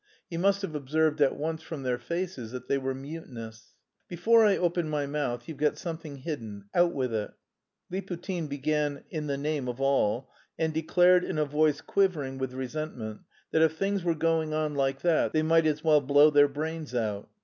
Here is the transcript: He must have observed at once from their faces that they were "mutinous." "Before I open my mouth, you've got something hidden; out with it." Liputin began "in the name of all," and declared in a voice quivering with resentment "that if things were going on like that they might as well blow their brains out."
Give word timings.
He 0.31 0.35
must 0.35 0.63
have 0.63 0.73
observed 0.73 1.21
at 1.21 1.35
once 1.35 1.61
from 1.61 1.83
their 1.83 1.99
faces 1.99 2.51
that 2.53 2.67
they 2.67 2.79
were 2.79 2.95
"mutinous." 2.95 3.75
"Before 4.07 4.43
I 4.43 4.57
open 4.57 4.89
my 4.89 5.05
mouth, 5.05 5.47
you've 5.47 5.57
got 5.59 5.77
something 5.77 6.15
hidden; 6.15 6.65
out 6.73 6.91
with 6.91 7.13
it." 7.13 7.29
Liputin 7.91 8.47
began 8.49 9.03
"in 9.11 9.27
the 9.27 9.37
name 9.37 9.67
of 9.67 9.79
all," 9.79 10.31
and 10.57 10.73
declared 10.73 11.23
in 11.23 11.37
a 11.37 11.45
voice 11.45 11.81
quivering 11.81 12.39
with 12.39 12.53
resentment 12.53 13.19
"that 13.51 13.61
if 13.61 13.77
things 13.77 14.03
were 14.03 14.15
going 14.15 14.55
on 14.55 14.73
like 14.73 15.01
that 15.03 15.33
they 15.33 15.43
might 15.43 15.67
as 15.67 15.83
well 15.83 16.01
blow 16.01 16.31
their 16.31 16.47
brains 16.47 16.95
out." 16.95 17.29